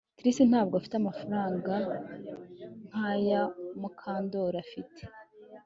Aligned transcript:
Trix 0.17 0.37
ntabwo 0.51 0.73
afite 0.75 0.95
amafaranga 0.97 1.75
nkaya 2.87 3.41
Mukandoli 3.79 4.57
afite 4.65 5.01